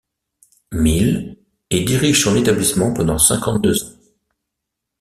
Mille, 0.71 1.37
et 1.69 1.83
dirige 1.85 2.19
son 2.23 2.35
établissement 2.35 2.91
pendant 2.91 3.19
cinquante 3.19 3.61
deux 3.61 3.83
ans. 3.83 3.97